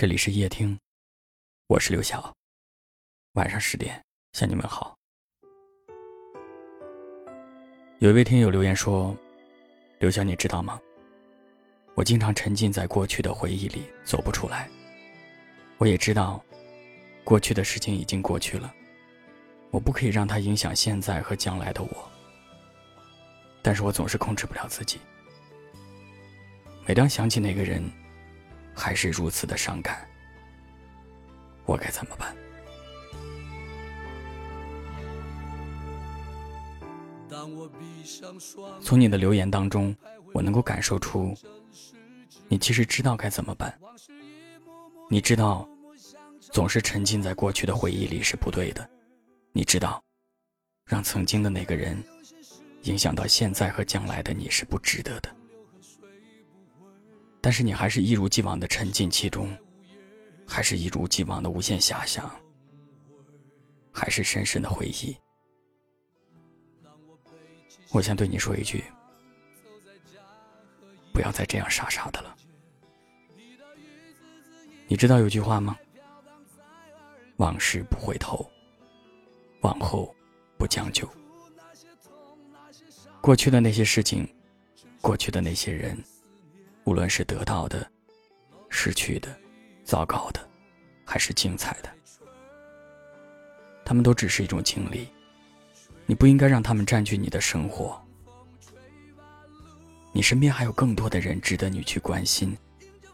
[0.00, 0.80] 这里是夜听，
[1.66, 2.34] 我是刘晓。
[3.34, 4.96] 晚上十点向你们好。
[7.98, 9.14] 有一位听友留言说
[10.00, 10.80] ：“刘晓，你知道吗？
[11.94, 14.70] 我经常沉浸在过去的回忆里，走不出来。
[15.76, 16.42] 我也知道，
[17.22, 18.72] 过去的事情已经过去了，
[19.70, 22.10] 我不可以让它影响现在和将来的我。
[23.60, 24.98] 但是我总是控制不了自己。
[26.86, 27.84] 每当想起那个人。”
[28.80, 30.08] 还是如此的伤感，
[31.66, 32.34] 我该怎么办？
[38.80, 39.94] 从你的留言当中，
[40.32, 41.36] 我能够感受出，
[42.48, 43.78] 你其实知道该怎么办。
[45.10, 45.68] 你知道，
[46.40, 48.88] 总是沉浸在过去的回忆里是不对的。
[49.52, 50.02] 你知道，
[50.86, 52.02] 让曾经的那个人
[52.84, 55.39] 影响到现在和将来的你是不值得的。
[57.40, 59.56] 但是你还是一如既往的沉浸其中，
[60.46, 62.30] 还是一如既往的无限遐想，
[63.92, 65.16] 还是深深的回忆。
[67.92, 68.84] 我想对你说一句：
[71.12, 72.36] 不要再这样傻傻的了。
[74.86, 75.76] 你知道有句话吗？
[77.36, 78.48] 往事不回头，
[79.62, 80.14] 往后
[80.58, 81.08] 不将就。
[83.22, 84.28] 过去的那些事情，
[85.00, 85.96] 过去的那些人。
[86.84, 87.88] 无论是得到的、
[88.68, 89.28] 失去的、
[89.84, 90.40] 糟糕的，
[91.04, 91.90] 还是精彩的，
[93.84, 95.08] 他们都只是一种经历。
[96.06, 98.00] 你不应该让他们占据你的生活。
[100.12, 102.58] 你身边还有更多的人值得你去关心，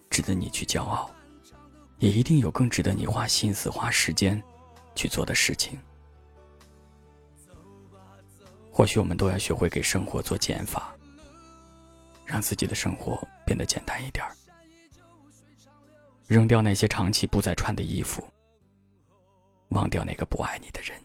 [0.09, 1.11] 值得你去骄傲，
[1.99, 4.43] 也一定有更值得你花心思、花时间
[4.95, 5.79] 去做的事情。
[8.73, 10.96] 或许我们都要学会给生活做减法。
[12.27, 14.37] 让自己的生活变得简单一点儿，
[16.27, 18.29] 扔掉那些长期不再穿的衣服，
[19.69, 21.01] 忘掉那个不爱你的人。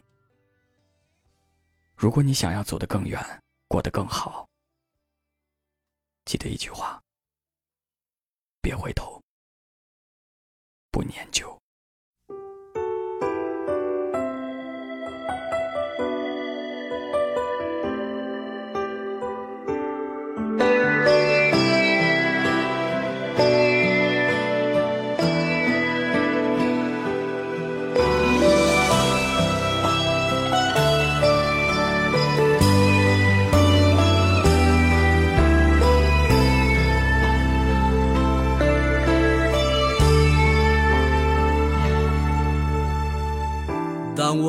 [1.95, 3.23] 如果你想要走得更远，
[3.67, 4.49] 过得更好，
[6.25, 6.99] 记得一句话：
[8.59, 9.21] 别回头，
[10.89, 11.60] 不念旧。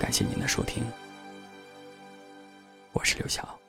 [0.00, 0.82] 感谢您的收听，
[2.94, 3.59] 我是刘晓。